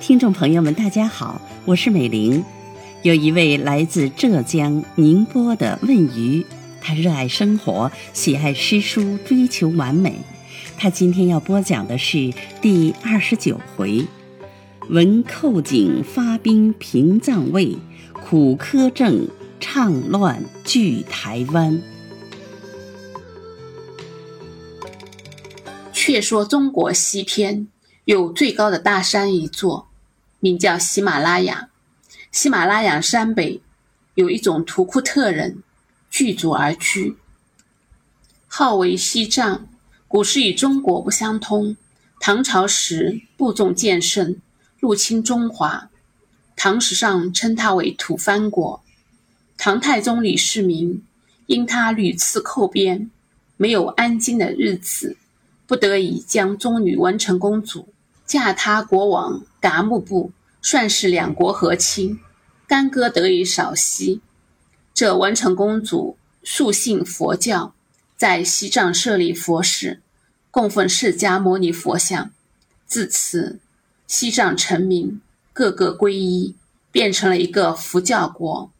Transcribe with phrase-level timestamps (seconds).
[0.00, 2.44] 听众朋友们，大家好，我是美玲。
[3.02, 6.46] 有一位来自浙江宁波的问鱼，
[6.80, 10.14] 他热爱生活，喜爱诗书，追求完美。
[10.76, 12.32] 他今天要播讲的是
[12.62, 14.06] 第二十九回：
[14.90, 17.76] 闻寇警发兵平藏卫，
[18.12, 19.26] 苦苛政
[19.58, 21.82] 倡乱据台湾。
[26.10, 27.68] 却说中国西天
[28.06, 29.88] 有最高的大山一座。
[30.40, 31.68] 名叫喜马拉雅，
[32.32, 33.60] 喜马拉雅山北
[34.14, 35.62] 有一种图库特人
[36.08, 37.18] 聚族而居，
[38.46, 39.68] 号为西藏。
[40.06, 41.76] 古时与中国不相通，
[42.18, 44.40] 唐朝时部众渐盛，
[44.78, 45.90] 入侵中华。
[46.56, 48.82] 唐史上称他为吐蕃国。
[49.58, 51.04] 唐太宗李世民
[51.44, 53.10] 因他屡次寇边，
[53.58, 55.18] 没有安静的日子，
[55.68, 57.92] 不得已将中女文成公主
[58.24, 59.44] 嫁他国王。
[59.60, 62.18] 噶木部算是两国和亲，
[62.66, 64.22] 干戈得以少息。
[64.94, 67.74] 这文成公主素信佛教，
[68.16, 70.00] 在西藏设立佛寺，
[70.50, 72.30] 供奉释迦牟尼佛像。
[72.86, 73.60] 自此，
[74.06, 75.20] 西藏臣民
[75.52, 76.56] 个个皈依，
[76.90, 78.70] 变成了一个佛教国。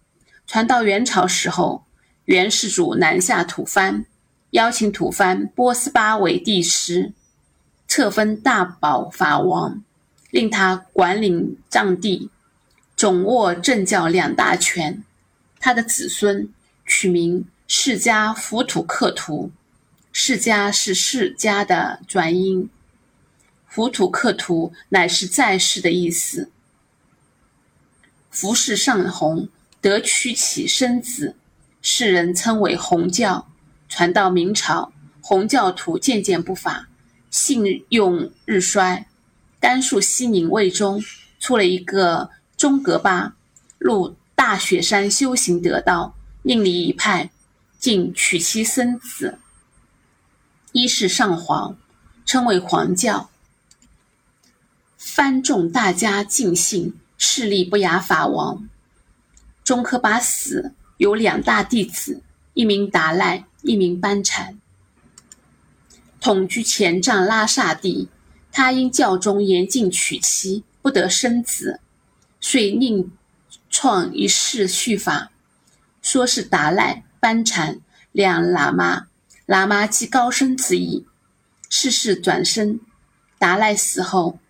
[0.46, 1.84] 传到元朝时候，
[2.24, 4.06] 元世祖南下吐蕃，
[4.50, 7.12] 邀请吐蕃波斯巴为帝师，
[7.86, 9.82] 册封大宝法王。
[10.30, 12.28] 令他管理藏地，
[12.94, 15.02] 总握政教两大权。
[15.58, 16.52] 他的子孙
[16.84, 19.50] 取名释迦浮土克图，
[20.12, 22.68] 释迦是释迦的转音，
[23.66, 26.50] 浮土克图乃是在世的意思。
[28.30, 29.48] 服世上弘，
[29.80, 31.36] 得屈起生子，
[31.80, 33.48] 世人称为弘教。
[33.88, 36.88] 传到明朝，红教徒渐渐不法，
[37.30, 39.06] 信用日衰。
[39.60, 41.02] 甘肃西宁卫中
[41.40, 43.34] 出了一个钟格巴，
[43.78, 47.30] 入大雪山修行得道，另立一派，
[47.78, 49.38] 竟娶妻生子，
[50.70, 51.76] 一世上皇，
[52.24, 53.30] 称为皇教。
[54.96, 58.68] 藩众大家尽信，势力不亚法王。
[59.64, 62.22] 钟科巴死，有两大弟子，
[62.54, 64.58] 一名达赖，一名班禅，
[66.20, 68.08] 统居前藏拉萨地。
[68.50, 71.80] 他因教中严禁娶妻，不得生子，
[72.40, 73.12] 遂另
[73.70, 75.30] 创一世续法，
[76.02, 77.78] 说是达赖、班禅
[78.10, 79.06] 两喇嘛，
[79.46, 81.06] 喇嘛即高僧之意。
[81.68, 82.80] 世世转生，
[83.38, 84.40] 达赖死后，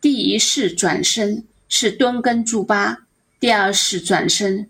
[0.00, 3.06] 第一世转生是敦根柱巴，
[3.38, 4.66] 第二世转生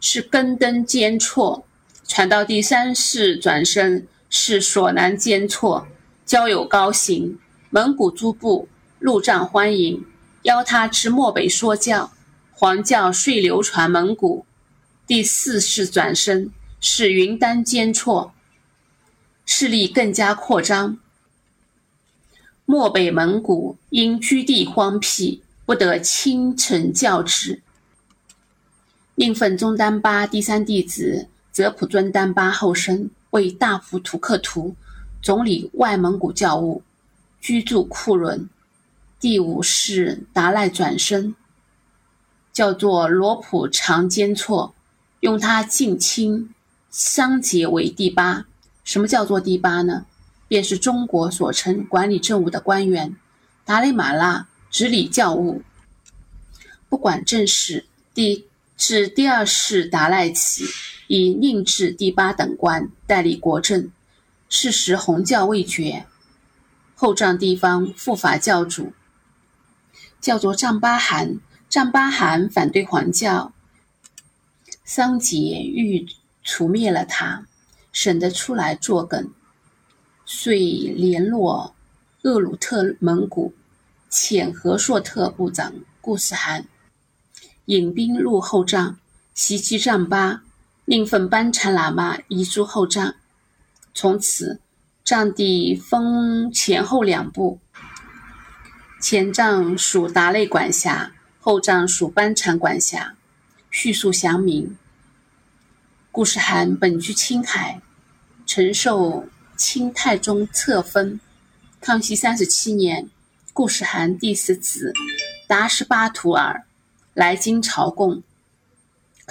[0.00, 1.66] 是根登坚措，
[2.10, 5.86] 传到第三世转生是索南坚错。
[6.26, 7.38] 交友高行，
[7.70, 10.04] 蒙古诸部入藏欢迎，
[10.42, 12.10] 邀他至漠北说教，
[12.50, 14.44] 黄教遂流传蒙古。
[15.06, 16.50] 第四世转生
[16.80, 18.34] 是云丹坚错，
[19.46, 20.98] 势力更加扩张。
[22.64, 27.62] 漠北蒙古因居地荒僻，不得亲承教职，
[29.14, 31.28] 宁奉中丹巴第三弟子
[31.60, 34.74] 泽普尊丹巴后生为大福图克图。
[35.20, 36.82] 总理外蒙古教务，
[37.38, 38.48] 居住库伦。
[39.20, 41.34] 第五世达赖转生，
[42.50, 44.74] 叫做罗普长坚措，
[45.20, 46.48] 用他近亲
[46.90, 48.46] 相结为第八。
[48.82, 50.06] 什么叫做第八呢？
[50.48, 53.14] 便是中国所称管理政务的官员。
[53.66, 55.60] 达赖马拉执理教务，
[56.88, 57.84] 不管政事。
[58.14, 58.46] 第
[58.78, 60.64] 至第二世达赖起，
[61.12, 63.90] 以宁至第八等官代理国政。
[64.48, 66.06] 是时红教未绝，
[66.94, 68.92] 后藏地方护法教主
[70.20, 71.40] 叫做藏巴汗。
[71.68, 73.52] 藏巴汗反对黄教，
[74.84, 76.06] 桑杰欲
[76.44, 77.46] 除灭了他，
[77.92, 79.32] 省得出来作梗，
[80.24, 81.74] 遂联络
[82.22, 83.52] 厄鲁特蒙古
[84.10, 86.66] 遣和硕特部长固始汗，
[87.66, 88.98] 引兵入后藏，
[89.34, 90.42] 袭击藏巴，
[90.84, 93.14] 令奉班禅喇嘛移驻后藏。
[93.94, 94.60] 从此，
[95.04, 97.58] 藏地分前后两部，
[99.00, 103.14] 前藏属达赖管辖，后藏属班禅管辖。
[103.70, 104.76] 叙述详明。
[106.12, 107.80] 顾世罕本居青海，
[108.44, 111.20] 承受清太宗册封。
[111.80, 113.08] 康熙三十七年，
[113.52, 114.92] 顾世罕第四子
[115.46, 116.64] 达什巴图尔
[117.14, 118.22] 来京朝贡，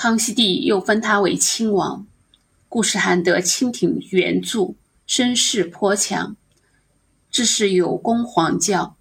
[0.01, 2.07] 康熙帝又封他为亲王。
[2.69, 6.37] 故事罕得清廷援助，声势颇强，
[7.29, 8.95] 致使有功皇教，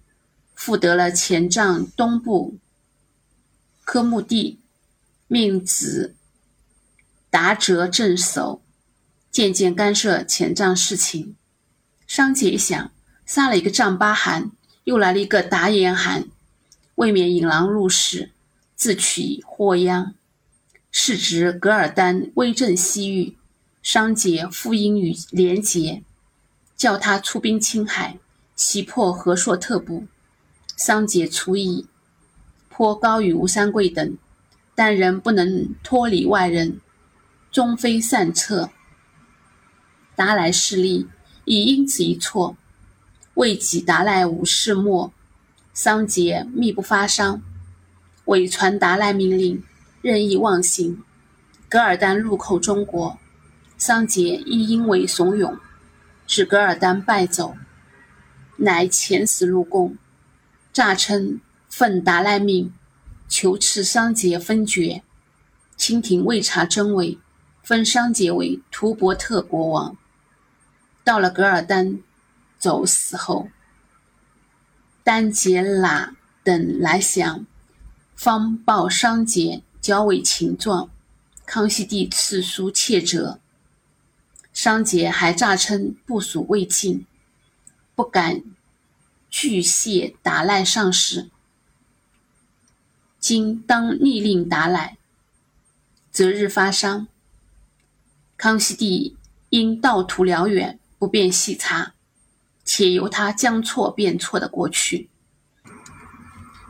[0.53, 2.57] 复得了前帐东部
[3.85, 4.59] 科目地，
[5.29, 6.15] 命子
[7.29, 8.61] 达哲镇守，
[9.31, 11.37] 渐渐干涉前帐事情。
[12.05, 12.91] 商杰一想，
[13.25, 14.51] 杀了一个丈八汗，
[14.83, 16.27] 又来了一个达延汗，
[16.95, 18.31] 未免引狼入室，
[18.75, 20.13] 自取祸殃。
[20.91, 23.37] 是值噶尔丹威震西域，
[23.83, 26.03] 商杰复因与连结，
[26.75, 28.17] 叫他出兵青海，
[28.55, 30.07] 袭破和硕特部。
[30.75, 31.87] 商杰出意，
[32.69, 34.17] 颇高于吴三桂等，
[34.73, 36.79] 但仍不能脱离外人，
[37.51, 38.71] 终非善策。
[40.15, 41.07] 达来势力
[41.45, 42.57] 亦因此一挫，
[43.35, 45.13] 未及达赖无事末，
[45.73, 47.41] 桑杰密不发丧，
[48.25, 49.63] 伪传达赖命令。
[50.01, 51.03] 任意妄行，
[51.67, 53.17] 噶尔丹入寇中国，
[53.77, 55.59] 桑杰亦因为怂恿，
[56.25, 57.55] 使噶尔丹败走，
[58.57, 59.97] 乃遣使入贡，
[60.71, 62.73] 诈称奉达赖命，
[63.27, 65.03] 求赐桑杰封爵。
[65.75, 67.17] 清廷未查真伪，
[67.63, 69.97] 封桑杰为图伯特国王。
[71.03, 71.99] 到了噶尔丹
[72.57, 73.49] 走死后，
[75.03, 76.11] 丹杰喇
[76.43, 77.45] 等来降，
[78.15, 79.61] 方报桑杰。
[79.89, 80.91] 交尾情状，
[81.47, 83.39] 康熙帝赐书切折。
[84.53, 87.07] 商杰还诈称部属未尽，
[87.95, 88.43] 不敢
[89.31, 91.31] 拒谢达赖上使。
[93.17, 94.99] 今当逆令达赖，
[96.11, 97.07] 择日发丧。
[98.37, 99.17] 康熙帝
[99.49, 101.95] 因道途辽远，不便细查，
[102.63, 105.09] 且由他将错便错的过去。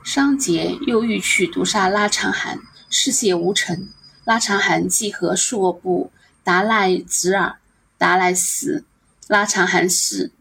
[0.06, 2.62] 商杰又欲去毒杀拉长汗。
[2.90, 3.90] 事谢无尘，
[4.26, 6.12] 拉长汗即和硕布
[6.44, 7.58] 达赖侄儿
[7.98, 8.84] 达赖死，
[9.28, 10.32] 拉长汗死，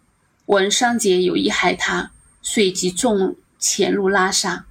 [0.47, 2.11] 闻商杰有意害他，
[2.41, 4.65] 遂即众潜入拉萨，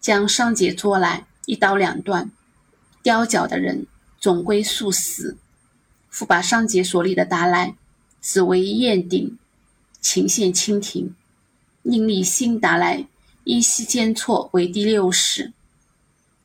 [0.00, 2.30] 将商杰捉来，一刀两断，
[3.02, 3.86] 雕脚的人
[4.18, 5.36] 总归速死。
[6.10, 7.74] 复把商杰所立的达赖
[8.20, 9.38] 子为燕鼎，
[10.00, 11.14] 请献清廷，
[11.82, 13.06] 另立新达赖
[13.44, 15.52] 依稀间错为第六使。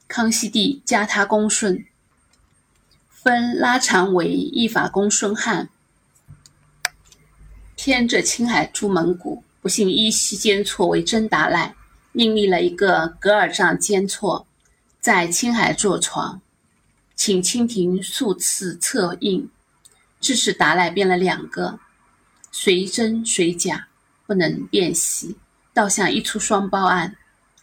[0.09, 1.85] 康熙帝加他恭顺，
[3.11, 5.69] 封拉长为一法公孙汉。
[7.75, 11.75] 偏着青海出蒙古，不幸依稀奸错为真达赖，
[12.11, 14.47] 另立了一个噶尔藏奸错，
[14.99, 16.41] 在青海坐床，
[17.15, 19.47] 请清廷数次策应，
[20.19, 21.79] 致使达赖变了两个，
[22.51, 23.87] 谁真谁假，
[24.25, 25.37] 不能辨析，
[25.71, 27.15] 倒像一出双胞案，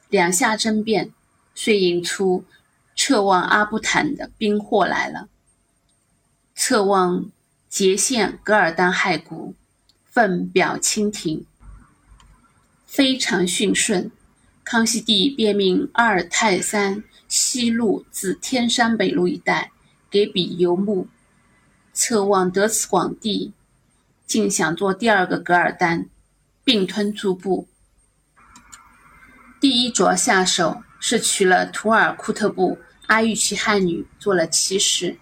[0.09, 1.11] 两下争辩。
[1.57, 2.45] 遂引出
[2.95, 5.29] 撤望阿布坦的兵祸来了。
[6.55, 7.31] 策望
[7.69, 9.55] 节县噶尔丹害谷，
[10.05, 11.45] 奉表清廷，
[12.87, 14.11] 非常迅顺。
[14.63, 19.73] 康熙帝便命阿尔泰山西路至天山北路一带
[20.11, 21.09] 给笔游牧。
[21.93, 23.53] 策望得此广地，
[24.27, 26.09] 竟想做第二个噶尔丹，
[26.63, 27.67] 并吞诸部。
[29.59, 30.83] 第一着下手。
[31.09, 35.17] 是娶了图尔库特部阿育齐汉女做了妻室，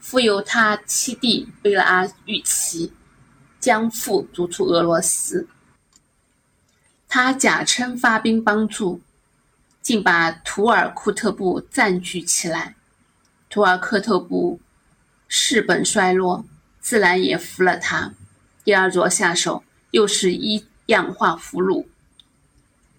[0.00, 2.92] 复由他七弟贝拉阿育齐，
[3.60, 5.46] 将父逐出俄罗斯。
[7.06, 9.00] 他假称发兵帮助，
[9.80, 12.74] 竟把图尔库特部占据起来。
[13.48, 14.60] 图尔克特部
[15.28, 16.44] 势本衰落，
[16.80, 18.12] 自然也服了他。
[18.64, 19.62] 第二着下手，
[19.92, 21.86] 又是一样化俘虏。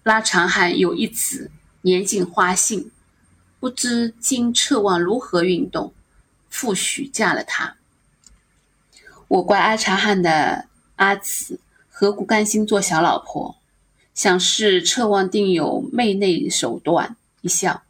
[0.04, 1.50] 拉长汗有一子。
[1.82, 2.90] 年近花信，
[3.58, 5.92] 不知今彻望如何运动，
[6.48, 7.76] 复许嫁了他。
[9.28, 13.56] 我怪阿察汗的阿姊何故甘心做小老婆？
[14.12, 17.16] 想是彻望定有媚内手段。
[17.40, 17.84] 一笑，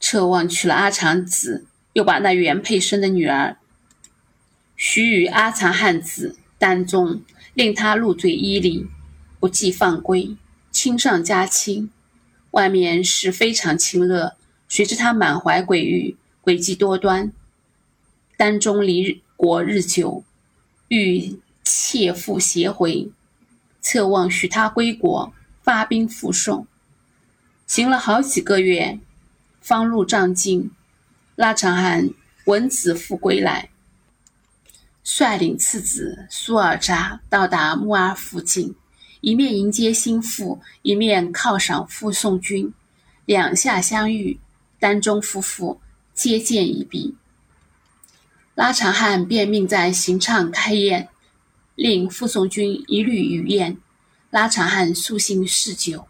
[0.00, 3.56] 彻望娶了阿长子，又把那原配生的女儿
[4.74, 7.22] 许与阿长汉子丹中，
[7.54, 8.88] 令他入赘伊犁，
[9.38, 10.36] 不计放归，
[10.72, 11.92] 亲上加亲。
[12.52, 14.36] 外面是非常亲热，
[14.68, 17.32] 谁知他满怀诡欲，诡计多端。
[18.36, 20.24] 丹中离国日久，
[20.88, 23.10] 欲妾妇携回，
[23.80, 26.66] 侧望许他归国，发兵复送。
[27.66, 28.98] 行了好几个月，
[29.60, 30.72] 方入帐境，
[31.36, 32.10] 拉长汗
[32.46, 33.70] 闻子复归来，
[35.04, 38.74] 率领次子苏尔扎到达木阿附近。
[39.20, 42.72] 一面迎接心腹，一面犒赏傅送军，
[43.26, 44.38] 两下相遇，
[44.78, 45.80] 丹中夫妇
[46.14, 47.14] 接见一毕。
[48.54, 51.08] 拉长汉便命在行唱开宴，
[51.74, 53.76] 令傅送军一律与宴。
[54.30, 56.06] 拉长汉素性嗜酒，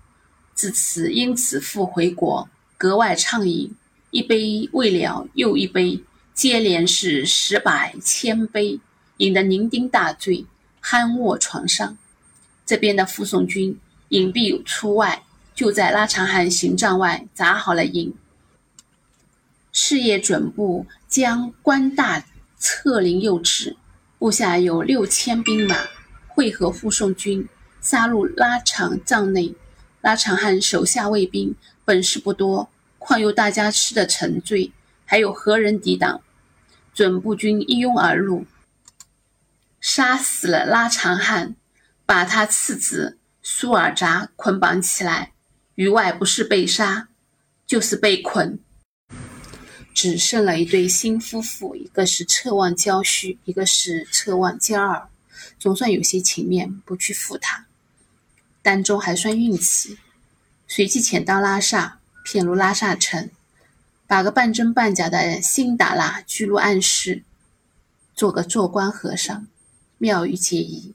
[0.54, 3.74] 自此因此复回国，格外畅饮，
[4.10, 8.78] 一杯未了又一杯，接连是十百千杯，
[9.16, 10.44] 饮得酩酊大醉，
[10.82, 11.96] 酣卧床上。
[12.70, 13.76] 这边的护送军
[14.10, 15.24] 隐蔽出外，
[15.56, 18.14] 就在拉长汉行帐外扎好了营。
[19.72, 22.24] 事业准部将官大
[22.58, 23.76] 策凌诱止，
[24.20, 25.76] 部下有六千兵马，
[26.28, 27.48] 会合护送军。
[27.80, 29.52] 杀入拉长帐内，
[30.00, 34.70] 拉长汉手下卫兵本事不多，况又大家吃得沉醉，
[35.04, 36.20] 还有何人抵挡？
[36.94, 38.46] 准部军一拥而入，
[39.80, 41.56] 杀死了拉长汉，
[42.10, 45.30] 把他次子苏尔扎捆绑起来，
[45.76, 47.06] 于外不是被杀，
[47.68, 48.58] 就是被捆，
[49.94, 55.08] 只剩了一对新夫妇，一个是侧望娇婿，一个是侧望娇儿，
[55.56, 57.66] 总算有些情面，不去负他。
[58.60, 59.96] 丹中还算运气，
[60.66, 63.30] 随即潜到拉萨，骗入拉萨城，
[64.08, 67.22] 把个半真半假的辛达拉拘入暗室，
[68.16, 69.46] 做个做官和尚，
[69.98, 70.92] 妙语皆宜。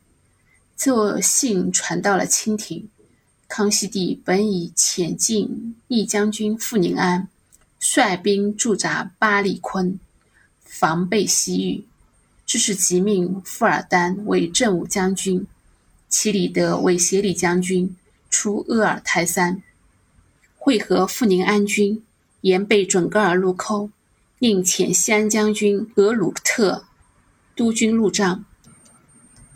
[0.78, 2.90] 这信传到了清廷，
[3.48, 7.28] 康熙帝本已遣进义将军傅宁安，
[7.80, 9.98] 率兵驻扎巴里坤，
[10.64, 11.86] 防备西域，
[12.46, 15.48] 致是即命富尔丹为正武将军。
[16.10, 17.96] 齐里德为协理将军，
[18.30, 19.64] 出鄂尔泰山，
[20.58, 22.04] 会合富宁安军，
[22.42, 23.90] 沿贝准噶尔路口，
[24.40, 26.86] 另遣西安将军额鲁特
[27.56, 28.46] 督军入帐。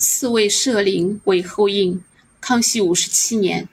[0.01, 2.01] 四位摄灵为后应。
[2.41, 3.67] 康熙五十七年，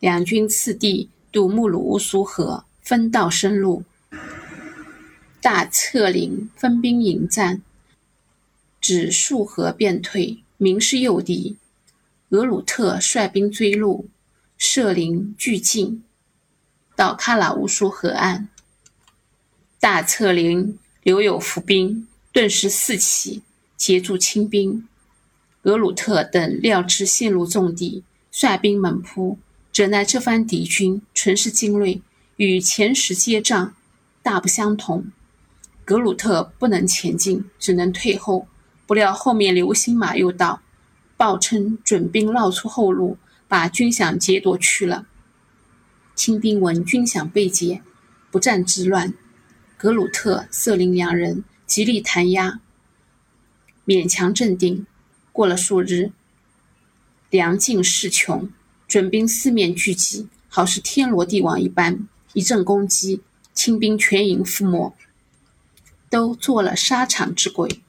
[0.00, 3.84] 两军次第渡木鲁乌苏河，分道深入。
[5.40, 7.62] 大策凌分兵迎战，
[8.80, 10.42] 只数河便退。
[10.56, 11.56] 明是诱敌，
[12.30, 14.08] 额鲁特率兵追入，
[14.56, 16.02] 射灵俱进，
[16.96, 18.48] 到喀喇乌苏河岸。
[19.78, 23.42] 大策凌留有伏兵，顿时四起，
[23.78, 24.86] 截住清兵。
[25.62, 29.38] 格鲁特等料知陷入重敌，率兵猛扑，
[29.72, 32.02] 怎奈这番敌军纯是精锐，
[32.36, 33.74] 与前时接仗
[34.22, 35.06] 大不相同。
[35.84, 38.46] 格鲁特不能前进，只能退后。
[38.86, 40.60] 不料后面流星马又到，
[41.16, 45.06] 报称准兵绕出后路，把军饷劫夺去了。
[46.14, 47.82] 清兵闻军饷被劫，
[48.30, 49.14] 不战之乱。
[49.76, 52.60] 格鲁特、瑟林两人极力弹压，
[53.88, 54.84] 勉强镇定。
[55.32, 56.10] 过了数日，
[57.30, 58.50] 粮尽势穷，
[58.86, 63.22] 准兵四面聚集，好似天罗地网一般，一阵攻击，
[63.54, 64.92] 清兵全营覆没，
[66.10, 67.80] 都做了沙场之鬼。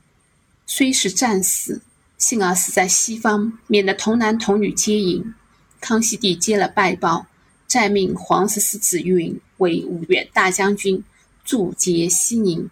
[0.66, 1.82] 虽是战死，
[2.18, 5.34] 幸而死在西方，免得童男童女皆迎。
[5.82, 7.26] 康熙帝接了拜报，
[7.68, 11.04] 再命皇十四子允为五岳大将军，
[11.44, 12.70] 驻节西宁，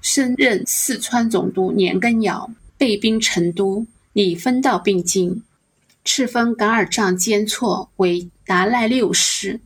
[0.00, 5.42] 升任四川总督年羹尧，备兵成都，拟分道并进。
[6.02, 9.60] 敕封噶尔藏监错为达赖六师。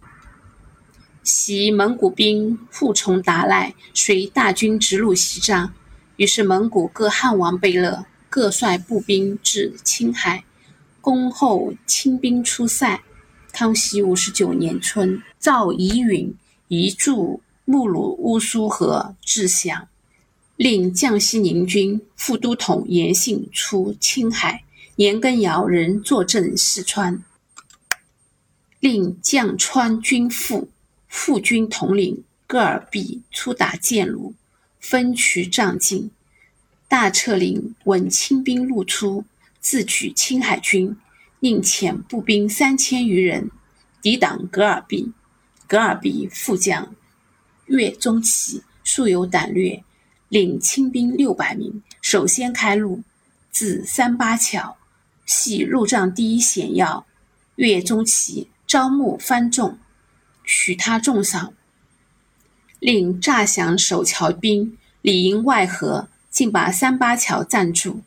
[1.23, 5.73] 袭蒙古兵护从达赖，随大军直入西藏。
[6.17, 10.43] 于是，蒙古各汉王贝勒各率步兵至青海，
[11.01, 13.01] 恭候清兵出塞。
[13.53, 16.35] 康熙五十九年春，诏遗允
[16.67, 19.87] 移驻木鲁乌苏河至降，
[20.57, 24.65] 令降西宁军副都统严信出青海，
[24.97, 27.25] 年羹尧仍坐镇四川，
[28.79, 30.69] 令降川军副
[31.09, 34.35] 副军统领戈尔毕出打建鲁。
[34.79, 36.11] 分渠仗进，
[36.87, 39.25] 大策凌闻清兵入出，
[39.59, 40.95] 自取青海军，
[41.41, 43.51] 令遣步兵三千余人
[44.03, 45.13] 抵挡格尔毕。
[45.67, 46.95] 格尔毕副将
[47.65, 49.83] 岳钟琪素有胆略，
[50.35, 53.05] 领清兵六百名，首先开路，
[53.53, 54.77] 自三八桥，
[55.25, 57.07] 系入帐第一险要。
[57.55, 59.79] 岳钟琪招募番众，
[60.43, 61.55] 许他重赏。
[62.81, 68.01] 令诈降守桥兵，里应外合，竟把三八桥占住。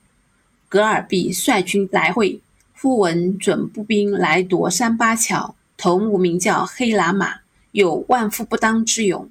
[0.67, 2.41] 格尔必率军来会，
[2.77, 7.35] 忽闻准步兵来夺三八桥，头目名叫黑喇嘛，
[7.71, 9.29] 有万夫不当之勇。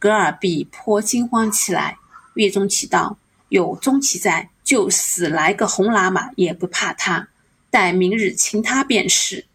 [0.00, 1.96] 格尔必颇惊慌起来。
[2.34, 7.28] 岳钟琪道：“有钟琪在，就死来个红喇嘛也不怕他。
[7.70, 9.46] 待明日擒他便是。”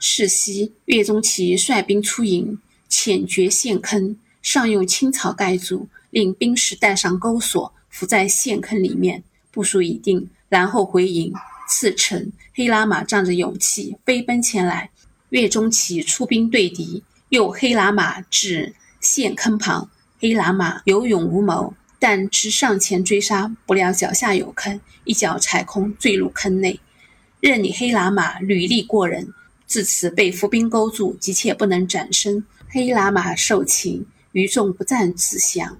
[0.00, 2.58] 是夕，岳钟琪率兵出营。
[2.86, 11.32] 浅掘陷坑，上用青草盖住，令兵士带上钩索，伏在陷坑里面，部署已定，然后回营。
[11.68, 14.90] 次晨，黑喇嘛仗着勇气飞奔前来，
[15.30, 19.90] 岳钟琪出兵对敌，诱黑喇嘛至陷坑旁。
[20.24, 26.80] 黑喇嘛有勇无谋，但只上前追杀，不料脚下有坑，一脚踩空，坠入坑内。
[27.40, 29.34] 任你黑喇嘛履历过人，
[29.66, 32.42] 自此被伏兵勾住，急切不能转身。
[32.70, 35.76] 黑喇嘛受擒，余众不战自降。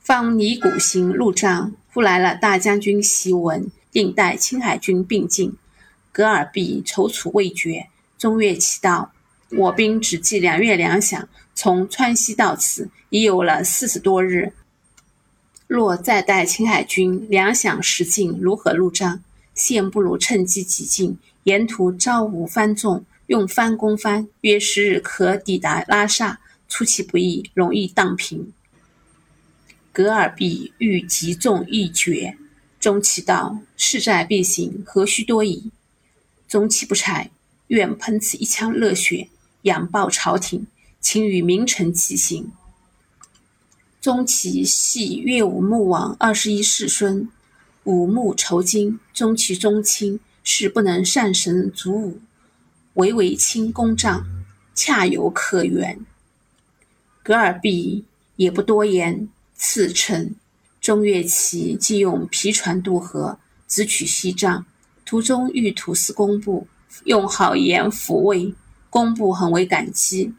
[0.00, 5.54] 方尼古行入帐，呼来了大将军檄文，令带青海军并进。
[6.10, 7.86] 格尔必踌躇未决。
[8.18, 9.12] 中岳祈道
[9.56, 14.52] ：“我兵只计两月粮饷，从川西到此已有了四十多日。
[15.66, 19.24] 若再带青海军，粮饷食尽，如何入帐？
[19.54, 26.38] 现不如趁机急进，沿途招无番众，用番攻番，约十日可抵达拉萨。
[26.68, 28.52] 出其不意，容易荡平。”
[29.92, 32.36] 格尔必欲急众一决，
[32.78, 35.70] 钟启道：“势在必行，何须多疑？”
[36.46, 37.30] 钟启不才，
[37.68, 39.28] 愿喷此一腔热血，
[39.62, 40.66] 仰报朝廷，
[41.08, 42.50] 请与名臣齐行。
[44.00, 47.30] 钟启系岳武穆王二十一世孙，
[47.84, 52.20] 武穆仇金，钟其宗亲，是不能善神祖武，
[52.94, 54.26] 唯为亲公帐，
[54.74, 56.04] 恰有可原。
[57.22, 59.28] 格尔毕也不多言。
[59.54, 60.34] 次称，
[60.80, 64.66] 中岳齐即用皮船渡河，直取西藏。
[65.04, 66.66] 途中遇土司工部，
[67.04, 68.52] 用好言抚慰，
[68.90, 70.34] 工部很为感激，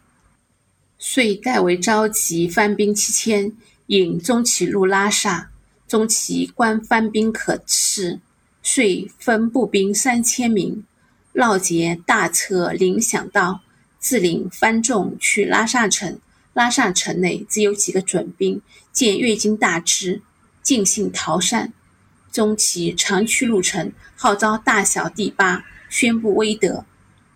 [0.99, 3.51] 遂代为召集番兵七千，
[3.85, 5.51] 引中起入拉萨。
[5.87, 8.19] 中起观番兵可恃，
[8.63, 10.83] 遂分步兵三千名，
[11.31, 13.61] 绕劫大策铃响道，
[13.99, 16.19] 自领番众去拉萨城。
[16.53, 18.59] 拉萨城内只有几个准兵，
[18.91, 20.21] 见越军大至，
[20.63, 21.71] 尽兴逃散。
[22.31, 26.85] 中其长驱入城，号召大小第八，宣布威德，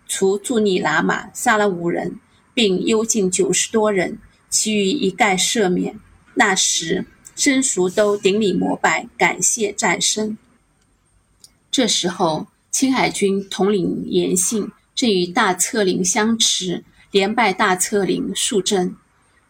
[0.08, 2.18] 除助逆喇嘛杀了五人，
[2.54, 5.98] 并幽禁九十多人，其余一概赦免。
[6.34, 10.36] 那时僧俗都顶礼膜拜，感谢战生。
[11.70, 18.94] 这时候，青海军统领严信正与大策领相持，连败大策领数阵。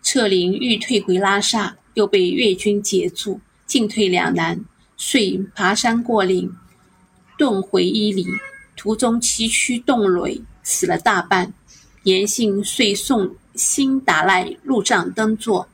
[0.03, 4.65] 策林欲退回拉萨，又被越军截住，进退两难，
[4.97, 6.53] 遂爬山过岭，
[7.39, 8.27] 遁回伊犁。
[8.75, 11.53] 途中崎岖冻垒，死了大半。
[12.05, 15.69] 严信遂送辛达赖入帐登座，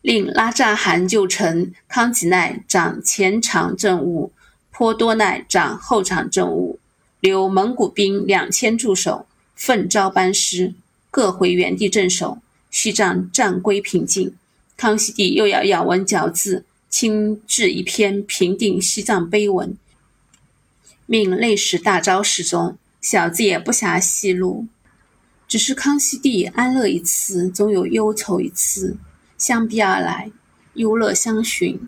[0.00, 4.32] 令拉扎汗就臣康吉奈掌前场政务，
[4.70, 6.78] 颇多奈掌后场政务，
[7.20, 10.74] 留蒙古兵两千驻守，奋招班师，
[11.10, 12.38] 各回原地镇守。
[12.70, 14.34] 西藏战归平静，
[14.78, 19.76] 康熙帝又要咬文嚼字，亲制一篇平定西藏碑文，
[21.04, 24.68] 命内史大昭示中，小字也不暇细录。
[25.52, 28.96] 只是康熙帝安乐一次，总有忧愁一次，
[29.36, 30.30] 相逼而来，
[30.72, 31.78] 忧乐相循，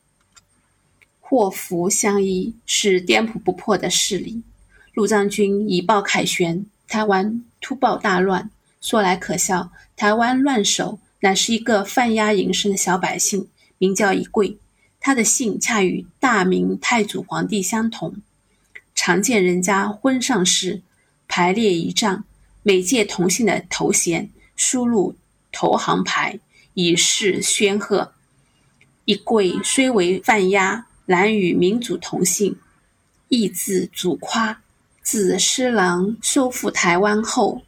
[1.18, 4.42] 祸福相依，是颠扑不破的势力。
[4.92, 8.50] 陆藏军以报凯旋，台湾突爆大乱。
[8.82, 13.48] 说来可笑，台湾乱首乃是一个贩鸦营生的小百姓，
[13.78, 14.58] 名叫一贵。
[15.00, 18.16] 他的姓恰与大明太祖皇帝相同。
[18.94, 20.82] 常见人家婚丧事
[21.26, 22.24] 排列仪仗，
[22.66, 25.14] 每届同姓的头衔输入
[25.52, 26.40] 头行牌，
[26.72, 28.14] 以示宣贺。
[29.04, 32.56] 一贵虽为贩鸭，然与民族同姓，
[33.28, 34.62] 亦字祖夸。
[35.02, 37.60] 自施琅收复台湾后。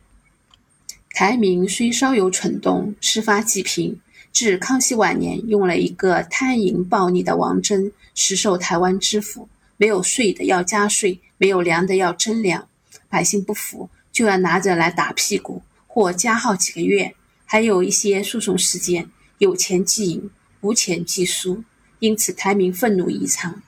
[1.11, 4.01] 台民虽稍有蠢动，事发济贫。
[4.33, 12.67] 至康熙晚年，用了一个贪淫暴逆的王真，实受台湾知府，没有税的要加税，没有粮的要征粮，
[13.11, 17.15] 百姓不服就要拿着来打屁股，或加号几个月。
[17.45, 20.31] 还有一些诉讼事件，有钱即赢，
[20.63, 21.63] 无钱即输，
[21.99, 23.61] 因此台民愤怒异常，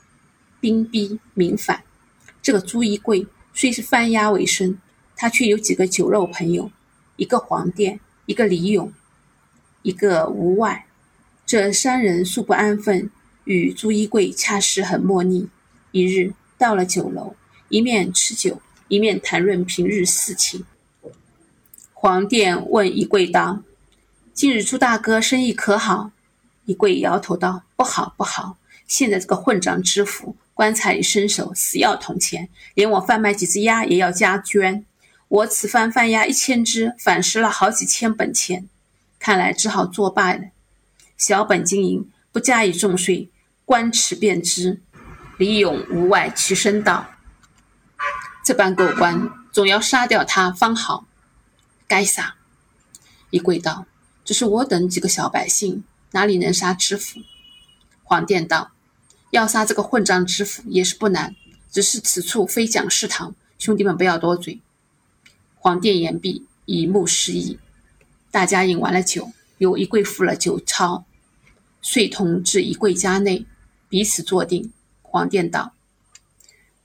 [0.59, 1.83] 兵逼民反。
[2.41, 4.79] 这个朱一贵虽是贩鸦为生，
[5.15, 6.71] 他却有几个酒肉朋友。
[7.17, 8.91] 一个黄殿，一个李勇，
[9.83, 10.87] 一个吴外，
[11.45, 13.11] 这三人素不安分，
[13.45, 15.51] 与朱一贵恰是很莫逆。
[15.93, 17.37] 一日到了酒楼，
[17.69, 20.65] 一面吃酒，一面谈论平日事情。
[21.93, 23.63] 黄殿问一贵道
[24.35, 26.11] ：“今日朱大哥生意可好？”
[26.65, 28.57] 一贵摇头道：“不好，不好。
[28.87, 34.85] 现在这个混账知府，棺材里伸手，死要铜钱，连我贩卖几只鸭也要加捐。”
[35.29, 38.67] 我此番贩鸭一千只，反失了好几千本钱，
[39.19, 40.45] 看来只好作罢了。
[41.19, 43.29] 小本经营，不加以重税，
[43.67, 44.81] 官尺便知。
[45.37, 47.07] 李勇无外其身道
[48.49, 51.07] ：“这般狗官，总要杀掉他方好。”
[51.87, 52.37] 该杀。
[53.29, 53.85] 一跪道
[54.25, 57.21] ：“只是我等几个小百姓，哪里能杀知府？”
[58.03, 58.71] 黄殿道
[59.33, 61.37] ：“要杀这个混账知府也是不难，
[61.71, 64.63] 只是此处非讲师堂，兄弟们不要多嘴。”
[65.61, 67.59] 黄殿言毕，以目示意。
[68.31, 71.05] 大家饮完了酒，由一柜付了酒钞，
[71.83, 73.45] 遂同至一柜家内，
[73.91, 74.73] 彼此坐定。
[75.03, 75.75] 黄殿道：“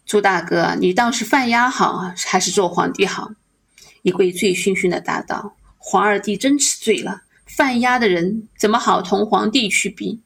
[0.05, 3.31] 朱大哥，你倒是犯押好，还是做皇帝好？”
[4.03, 10.19] 一柜醉醺醺的答道：“皇二弟真吃醉了，犯押的人怎么好同皇帝去比？”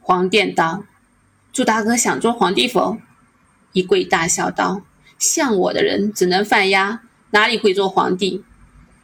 [0.00, 0.84] 黄殿道
[1.52, 2.98] ：“朱大哥想做皇帝否？”
[3.72, 4.82] 一柜大笑道
[5.18, 7.00] ：“像我的人只能犯押，
[7.30, 8.44] 哪里会做皇帝？”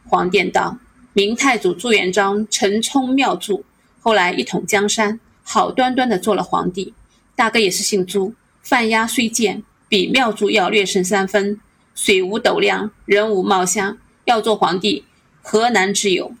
[0.07, 0.77] 黄殿道。
[1.15, 3.63] 明太祖朱元璋陈冲庙祝，
[4.01, 6.95] 后来一统江山，好端端的做了皇帝。
[7.35, 11.59] 大哥也是姓朱，犯押虽贱，比庙祝要略胜三分。
[11.93, 15.03] 水无斗量，人无貌相，要做皇帝，
[15.43, 16.33] 何难之有？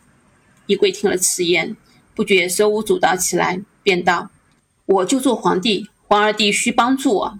[0.65, 1.75] 一贵听了此言，
[2.15, 4.31] 不觉手舞足蹈起来，便道
[4.87, 7.39] ：“我就做皇帝，皇二弟需帮助我。”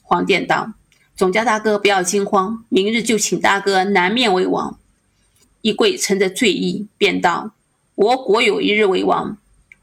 [0.00, 0.72] 黄殿道
[1.14, 4.78] ：“总家大哥不要惊慌，明日就请大哥南面为王。”
[5.60, 7.50] 一贵乘着醉意，便道
[7.94, 9.36] ：“我国有一日为王，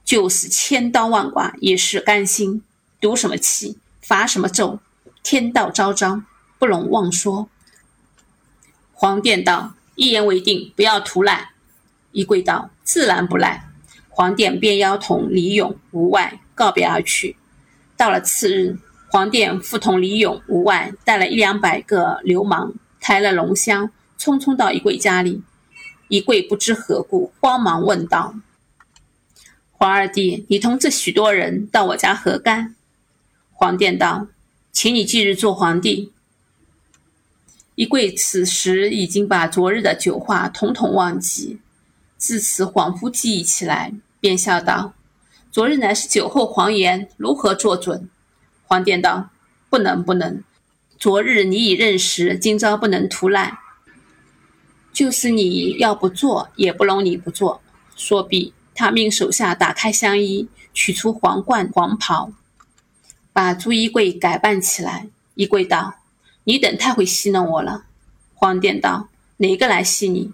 [0.03, 2.63] 就是千刀万剐也是甘心。
[2.99, 4.79] 赌什么气，罚什么咒，
[5.21, 6.25] 天道昭彰，
[6.57, 7.49] 不容妄说。”
[8.93, 11.49] 黄殿道：“一言为定，不要图赖。”
[12.13, 13.67] 一贵道：“自然不赖。”
[14.07, 17.35] 黄殿便邀同李勇、吴外告别而去。
[17.97, 18.77] 到了次日，
[19.11, 25.43] 黄殿复同李勇、吴外带了一两百个流氓，抬了龙箱，匆匆到一贵家里。
[26.07, 28.33] 一贵不知何故，慌忙问道
[29.77, 32.73] ：“黄二弟，你同这许多人到我家何干？”
[33.59, 34.27] 皇殿道
[34.71, 36.11] ：“请你即日做皇帝。”
[37.73, 41.57] 一贵此时已经把昨日的酒话统统忘记，
[42.17, 44.93] 自此恍惚记忆起来，便笑道
[45.51, 48.07] ：“昨日乃是酒后狂言，如何作准？”
[48.67, 49.31] 皇殿道
[49.71, 50.43] ：“不能，不能。
[50.99, 53.57] 昨日你已认识，今朝不能图赖。”
[54.93, 57.59] 就是你要不做，也不容你不做。
[57.95, 62.31] 说毕，他命手下打开香衣，取出皇冠、黄袍，
[63.37, 65.05] 把朱衣柜改扮起来。
[65.35, 65.93] 衣柜道
[66.45, 67.83] ：“你等太会戏弄我了。”
[68.33, 70.33] 黄殿道：“哪个来戏你？”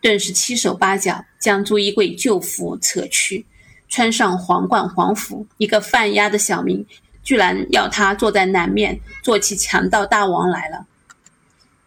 [0.00, 3.44] 顿时七手八脚将朱衣柜旧服扯去，
[3.88, 5.44] 穿上皇冠、皇服。
[5.58, 6.86] 一个犯押的小民，
[7.24, 10.86] 居然要他坐在南面，做起强盗大王来了。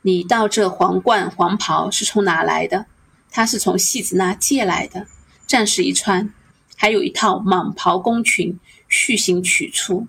[0.02, 2.86] 你道这皇冠黄袍是从哪来的？
[3.32, 5.08] 他是从戏子那借来的，
[5.48, 6.34] 暂时一穿。
[6.76, 10.06] 还有一套蟒袍宫裙，续行取出。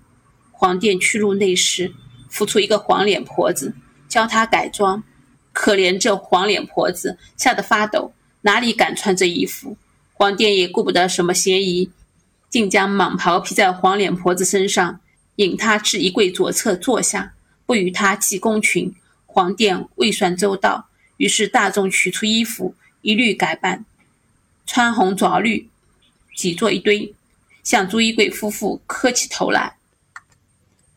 [0.61, 1.91] 皇殿去入内室，
[2.29, 3.73] 扶出一个黄脸婆子，
[4.07, 5.01] 教她改装。
[5.51, 9.75] 可怜这黄脸婆子吓得发抖，哪里敢穿这衣服？
[10.13, 11.89] 皇殿也顾不得什么嫌疑，
[12.47, 14.99] 竟将蟒袍披在黄脸婆子身上，
[15.37, 17.33] 引她至衣柜左侧坐下，
[17.65, 18.93] 不与她系宫裙。
[19.25, 23.83] 皇殿未算周到，于是大众取出衣服，一律改扮，
[24.67, 25.67] 穿红着绿，
[26.35, 27.15] 挤作一堆，
[27.63, 29.77] 向朱衣贵夫妇磕起头来，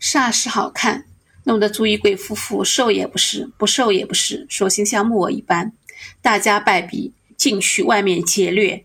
[0.05, 1.07] 煞是好看，
[1.45, 5.73] 弄得朱一贵夫妇瘦也不是，不瘦也不是，索性像木偶一般。
[6.21, 8.85] 大家败笔，进去外面劫掠，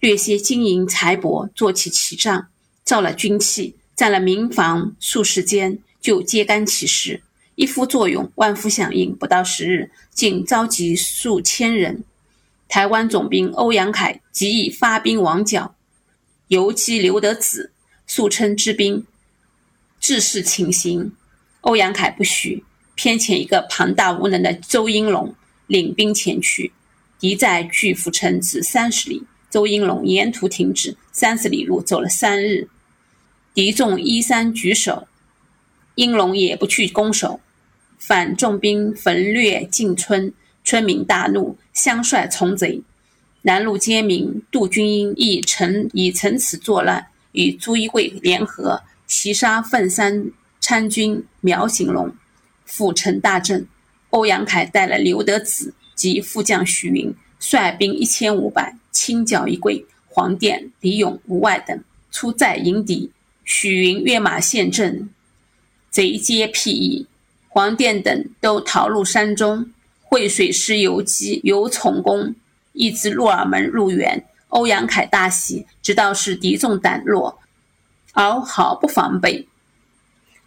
[0.00, 2.46] 掠些金银财帛，做起旗仗，
[2.82, 7.22] 造了军器，占了民房，数十间，就揭竿起事。
[7.56, 12.04] 一夫作用，万夫响应，不到十日，竟召集数千人。
[12.68, 15.74] 台湾总兵欧阳凯即以发兵王角，
[16.48, 17.70] 游击刘德子，
[18.06, 19.04] 素称知兵，
[20.04, 21.12] 致仕请行。
[21.62, 22.62] 欧阳凯不许，
[22.94, 25.34] 偏遣一个庞大无能的周英龙
[25.66, 26.72] 领兵前去。
[27.18, 32.68] 敌在巨福城只三十里，周英龙沿途停止，三十里路走了三日，
[33.54, 35.08] 敌众依山举守。
[35.94, 37.40] 英龙也不去攻守，
[37.96, 42.82] 反重兵焚掠进村，村民大怒，相率从贼。
[43.40, 48.82] 南路奸民杜君英亦曾以乘此作乱，与朱一贵联合
[49.16, 52.12] 齐杀凤山参军苗行龙，
[52.64, 53.64] 府城大震。
[54.10, 63.12] 欧阳凯带了刘德子及副将许云，率兵一千五百，清剿一贵、黄殿、李勇、吴外等，出寨迎敌。
[63.44, 65.08] 许云跃马陷阵。
[65.90, 67.06] 贼皆辟易，
[67.46, 69.70] 黄殿等都逃入山中。
[70.02, 72.34] 惠水师游击由从公，
[72.72, 74.24] 一支鹿耳门入园。
[74.48, 77.38] 欧阳凯大喜，知道是敌众胆弱，
[78.14, 79.46] 而毫不防备。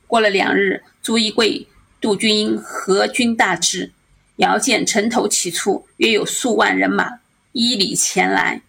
[0.08, 1.68] 过了两日，朱一贵、
[2.02, 3.92] 杜军英合军大至，
[4.38, 7.20] 遥见城头起处，约有数万人马
[7.52, 8.62] 依礼前来。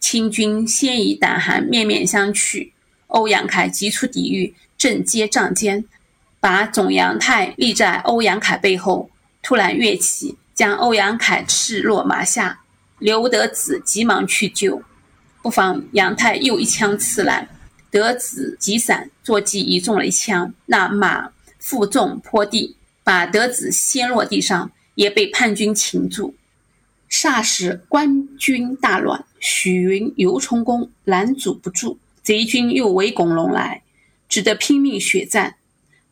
[0.00, 2.72] 清军先以胆寒，面面相觑。
[3.08, 5.84] 欧阳凯急出抵御，正接帐间，
[6.40, 9.10] 把总杨泰立在欧阳凯背后，
[9.42, 12.60] 突然跃起，将欧阳凯刺落马下。
[12.98, 14.82] 刘德子急忙去救，
[15.42, 17.48] 不妨杨泰又一枪刺来，
[17.92, 22.74] 德子急闪，坐骑已中了一枪，那马负重坡地，
[23.04, 26.34] 把德子掀落地上，也被叛军擒住。
[27.10, 33.82] 霎时官军大乱，许云、游冲锋拦阻不住，贼军又围拱龙来，
[34.26, 35.56] 只得拼命血战。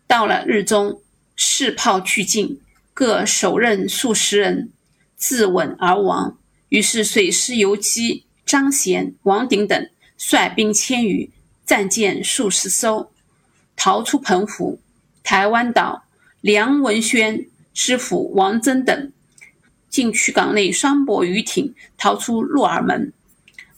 [0.06, 1.00] 到了日中，
[1.34, 2.60] 士炮俱尽，
[2.92, 4.70] 各手刃数十人，
[5.16, 6.36] 自刎而亡。
[6.68, 9.88] 于是水师游击张贤、王鼎等
[10.18, 11.30] 率兵千余，
[11.70, 13.12] 战舰数十艘，
[13.76, 14.80] 逃出澎湖、
[15.22, 16.02] 台湾岛。
[16.40, 19.12] 梁文轩师傅王真等。
[19.88, 23.12] 进去港内双泊渔艇，逃出鹿耳门。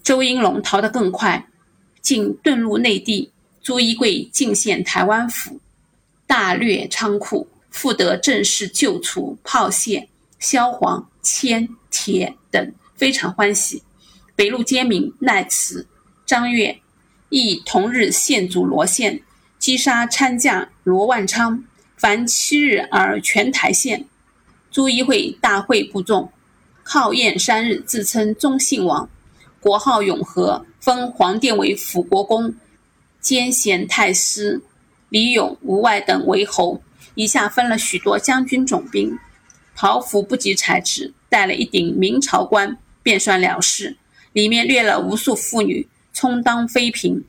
[0.02, 1.46] 周英龙逃得更快，
[2.00, 3.30] 竟遁入内地。
[3.60, 5.60] 朱一贵进献台湾府，
[6.26, 13.82] 大掠仓库，复得正式救出炮械、萧煌、铅、铁等，非常欢喜。
[14.34, 15.86] 北路奸民赖慈、
[16.24, 16.80] 张悦
[17.32, 19.22] 亦同日献主罗县，
[19.58, 21.64] 击杀参将罗万昌，
[21.96, 24.04] 凡七日而全台县。
[24.70, 26.30] 朱一会大会不重，
[26.84, 29.08] 靠宴三日，自称忠信王，
[29.60, 32.54] 国号永和，封黄殿为辅国公，
[33.18, 34.60] 兼衔太师，
[35.08, 36.82] 李勇、吴外等为侯，
[37.14, 39.18] 一下分了许多将军总兵，
[39.74, 43.96] 袍服不及才智，戴了一顶明朝冠，便算了事。
[44.34, 47.22] 里面掠了无数妇女，充当妃嫔，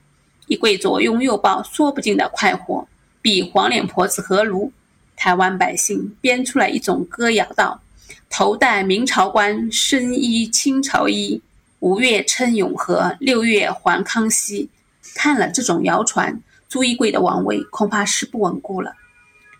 [0.48, 2.88] 一贵左拥右抱，说不尽的快活，
[3.22, 4.72] 比黄脸婆子何如？
[5.16, 7.82] 台湾百姓编出来一种歌谣道
[8.30, 11.42] ：“头戴明朝冠，身衣清朝衣。
[11.80, 14.70] 五月称永和，六月还康熙。”
[15.16, 18.94] 看了这种谣传，朱一贵的王位恐怕是不稳固了。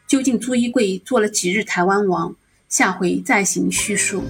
[0.08, 2.36] 究竟朱一贵做了几日台湾王？
[2.68, 4.24] 下回再行叙述。